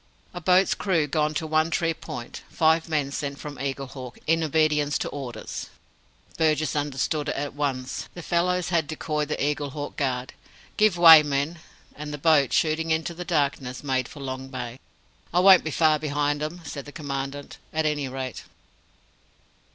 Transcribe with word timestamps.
"A 0.33 0.41
BOAT'S 0.41 0.73
CREW 0.73 1.05
GONE 1.05 1.35
TO 1.35 1.45
ONE 1.45 1.69
TREE 1.69 1.93
POINT! 1.93 2.41
FIVE 2.49 2.89
MEN 2.89 3.11
SENT 3.11 3.37
FROM 3.37 3.59
EAGLEHAWK 3.59 4.17
IN 4.25 4.41
OBEDIENCE 4.41 4.97
TO 4.97 5.09
ORDERS!" 5.09 5.67
Burgess 6.39 6.75
understood 6.75 7.29
it 7.29 7.35
at 7.35 7.53
once. 7.53 8.09
The 8.15 8.23
fellows 8.23 8.69
had 8.69 8.87
decoyed 8.87 9.27
the 9.27 9.37
Eaglehawk 9.39 9.97
guard. 9.97 10.33
"Give 10.75 10.97
way, 10.97 11.21
men!" 11.21 11.59
And 11.95 12.11
the 12.11 12.17
boat, 12.17 12.51
shooting 12.51 12.89
into 12.89 13.13
the 13.13 13.23
darkness, 13.23 13.83
made 13.83 14.07
for 14.07 14.21
Long 14.21 14.47
Bay. 14.47 14.79
"I 15.31 15.39
won't 15.39 15.63
be 15.63 15.69
far 15.69 15.99
behind 15.99 16.41
'em," 16.41 16.61
said 16.65 16.85
the 16.85 16.91
Commandant, 16.91 17.59
"at 17.71 17.85
any 17.85 18.07
rate." 18.07 18.41